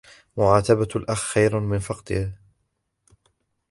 مُعَاتَبَةُ 0.37 0.87
الْأَخِ 0.95 1.31
خَيْرٌ 1.33 1.59
مِنْ 1.59 1.79
فَقْدِهِ 1.79 2.31